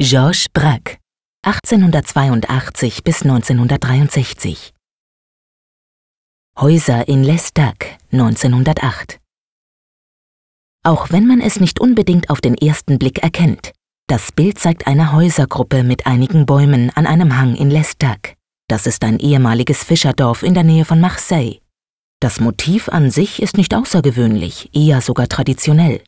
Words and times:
Georges 0.00 0.48
Braque 0.50 0.98
1882 1.44 3.02
bis 3.02 3.22
1963 3.22 4.72
Häuser 6.56 7.08
in 7.08 7.24
L'Estaque 7.24 7.98
1908 8.12 9.18
Auch 10.84 11.10
wenn 11.10 11.26
man 11.26 11.40
es 11.40 11.58
nicht 11.58 11.80
unbedingt 11.80 12.30
auf 12.30 12.40
den 12.40 12.54
ersten 12.54 13.00
Blick 13.00 13.24
erkennt, 13.24 13.72
das 14.06 14.30
Bild 14.30 14.60
zeigt 14.60 14.86
eine 14.86 15.12
Häusergruppe 15.12 15.82
mit 15.82 16.06
einigen 16.06 16.46
Bäumen 16.46 16.90
an 16.90 17.08
einem 17.08 17.36
Hang 17.36 17.56
in 17.56 17.72
L'Estaque. 17.72 18.34
Das 18.68 18.86
ist 18.86 19.02
ein 19.02 19.18
ehemaliges 19.18 19.82
Fischerdorf 19.82 20.44
in 20.44 20.54
der 20.54 20.62
Nähe 20.62 20.84
von 20.84 21.00
Marseille. 21.00 21.58
Das 22.20 22.38
Motiv 22.38 22.88
an 22.88 23.10
sich 23.10 23.42
ist 23.42 23.56
nicht 23.56 23.74
außergewöhnlich, 23.74 24.70
eher 24.72 25.00
sogar 25.00 25.26
traditionell. 25.26 26.04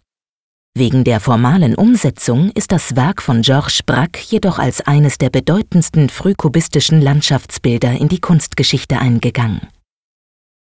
Wegen 0.77 1.03
der 1.03 1.19
formalen 1.19 1.75
Umsetzung 1.75 2.51
ist 2.55 2.71
das 2.71 2.95
Werk 2.95 3.23
von 3.23 3.43
Georges 3.43 3.83
Braque 3.83 4.21
jedoch 4.29 4.59
als 4.59 4.81
eines 4.81 5.19
der 5.19 5.29
bedeutendsten 5.29 6.09
frühkubistischen 6.09 7.01
Landschaftsbilder 7.01 7.93
in 7.93 8.09
die 8.09 8.21
Kunstgeschichte 8.21 8.99
eingegangen. 8.99 9.61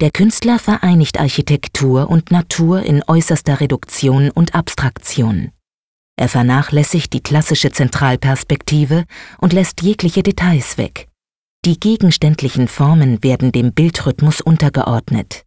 Der 0.02 0.12
Künstler 0.12 0.59
vereinigt 0.59 1.22
Architektur 1.22 2.09
und 2.09 2.30
Natur 2.30 2.84
in 2.84 3.02
äußerster 3.08 3.62
Reduktion 3.62 4.30
und 4.30 4.53
Abstraktion. 4.53 5.52
Er 6.17 6.27
vernachlässigt 6.27 7.14
die 7.14 7.23
klassische 7.23 7.72
Zentralperspektive 7.72 9.05
und 9.39 9.53
lässt 9.53 9.81
jegliche 9.81 10.23
Details 10.23 10.77
weg. 10.77 11.08
Die 11.64 11.80
gegenständlichen 11.80 12.67
Formen 12.67 13.23
werden 13.23 13.53
dem 13.53 13.73
Bildrhythmus 13.73 14.41
untergeordnet. 14.41 15.45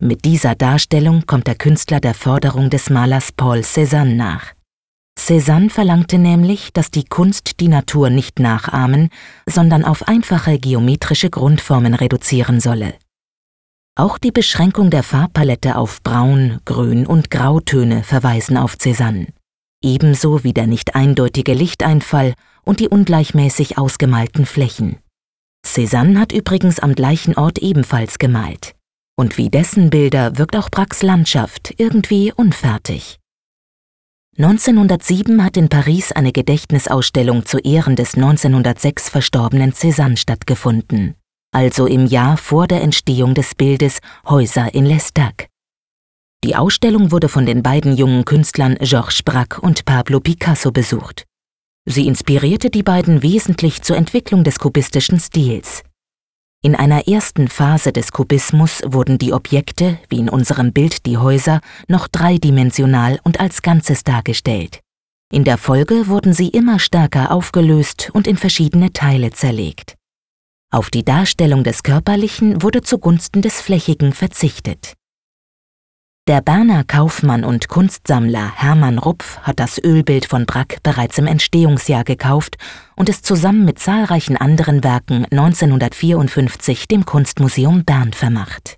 Mit 0.00 0.24
dieser 0.24 0.54
Darstellung 0.54 1.26
kommt 1.26 1.48
der 1.48 1.56
Künstler 1.56 1.98
der 1.98 2.14
Forderung 2.14 2.70
des 2.70 2.88
Malers 2.88 3.32
Paul 3.32 3.64
Cézanne 3.64 4.14
nach. 4.14 4.52
Cézanne 5.18 5.70
verlangte 5.70 6.18
nämlich, 6.18 6.72
dass 6.72 6.92
die 6.92 7.02
Kunst 7.02 7.58
die 7.58 7.66
Natur 7.66 8.08
nicht 8.08 8.38
nachahmen, 8.38 9.08
sondern 9.44 9.84
auf 9.84 10.06
einfache 10.06 10.60
geometrische 10.60 11.30
Grundformen 11.30 11.94
reduzieren 11.94 12.60
solle. 12.60 12.94
Auch 13.96 14.18
die 14.18 14.30
Beschränkung 14.30 14.90
der 14.90 15.02
Farbpalette 15.02 15.74
auf 15.74 16.00
Braun, 16.04 16.60
Grün 16.64 17.04
und 17.04 17.32
Grautöne 17.32 18.04
verweisen 18.04 18.56
auf 18.56 18.76
Cézanne, 18.76 19.32
ebenso 19.82 20.44
wie 20.44 20.52
der 20.52 20.68
nicht 20.68 20.94
eindeutige 20.94 21.54
Lichteinfall 21.54 22.34
und 22.64 22.78
die 22.78 22.88
ungleichmäßig 22.88 23.78
ausgemalten 23.78 24.46
Flächen. 24.46 24.98
Cézanne 25.66 26.20
hat 26.20 26.30
übrigens 26.30 26.78
am 26.78 26.94
gleichen 26.94 27.36
Ort 27.36 27.58
ebenfalls 27.58 28.20
gemalt. 28.20 28.77
Und 29.18 29.36
wie 29.36 29.50
dessen 29.50 29.90
Bilder 29.90 30.38
wirkt 30.38 30.54
auch 30.54 30.70
Braques 30.70 31.02
Landschaft 31.02 31.74
irgendwie 31.76 32.32
unfertig. 32.32 33.18
1907 34.36 35.42
hat 35.42 35.56
in 35.56 35.68
Paris 35.68 36.12
eine 36.12 36.30
Gedächtnisausstellung 36.30 37.44
zu 37.44 37.58
Ehren 37.58 37.96
des 37.96 38.14
1906 38.14 39.08
verstorbenen 39.08 39.72
Cézanne 39.72 40.16
stattgefunden, 40.16 41.16
also 41.50 41.86
im 41.86 42.06
Jahr 42.06 42.36
vor 42.36 42.68
der 42.68 42.80
Entstehung 42.82 43.34
des 43.34 43.56
Bildes 43.56 43.98
Häuser 44.28 44.72
in 44.72 44.86
L'Estaque. 44.86 45.46
Die 46.44 46.54
Ausstellung 46.54 47.10
wurde 47.10 47.28
von 47.28 47.44
den 47.44 47.64
beiden 47.64 47.96
jungen 47.96 48.24
Künstlern 48.24 48.76
Georges 48.76 49.24
Braque 49.24 49.60
und 49.60 49.84
Pablo 49.84 50.20
Picasso 50.20 50.70
besucht. 50.70 51.24
Sie 51.86 52.06
inspirierte 52.06 52.70
die 52.70 52.84
beiden 52.84 53.24
wesentlich 53.24 53.82
zur 53.82 53.96
Entwicklung 53.96 54.44
des 54.44 54.60
kubistischen 54.60 55.18
Stils. 55.18 55.82
In 56.60 56.74
einer 56.74 57.06
ersten 57.06 57.46
Phase 57.46 57.92
des 57.92 58.10
Kubismus 58.10 58.82
wurden 58.84 59.16
die 59.18 59.32
Objekte, 59.32 59.96
wie 60.08 60.18
in 60.18 60.28
unserem 60.28 60.72
Bild 60.72 61.06
die 61.06 61.16
Häuser, 61.16 61.60
noch 61.86 62.08
dreidimensional 62.08 63.20
und 63.22 63.38
als 63.38 63.62
Ganzes 63.62 64.02
dargestellt. 64.02 64.80
In 65.32 65.44
der 65.44 65.56
Folge 65.56 66.08
wurden 66.08 66.32
sie 66.32 66.48
immer 66.48 66.80
stärker 66.80 67.30
aufgelöst 67.30 68.10
und 68.12 68.26
in 68.26 68.36
verschiedene 68.36 68.92
Teile 68.92 69.30
zerlegt. 69.30 69.94
Auf 70.72 70.90
die 70.90 71.04
Darstellung 71.04 71.62
des 71.62 71.84
Körperlichen 71.84 72.60
wurde 72.60 72.82
zugunsten 72.82 73.40
des 73.40 73.60
Flächigen 73.60 74.12
verzichtet. 74.12 74.94
Der 76.28 76.42
Berner 76.42 76.84
Kaufmann 76.84 77.42
und 77.42 77.68
Kunstsammler 77.68 78.52
Hermann 78.54 78.98
Rupf 78.98 79.38
hat 79.38 79.58
das 79.58 79.82
Ölbild 79.82 80.26
von 80.26 80.44
Brack 80.44 80.82
bereits 80.82 81.16
im 81.16 81.26
Entstehungsjahr 81.26 82.04
gekauft 82.04 82.58
und 82.96 83.08
es 83.08 83.22
zusammen 83.22 83.64
mit 83.64 83.78
zahlreichen 83.78 84.36
anderen 84.36 84.84
Werken 84.84 85.24
1954 85.30 86.86
dem 86.86 87.06
Kunstmuseum 87.06 87.86
Bern 87.86 88.12
vermacht. 88.12 88.77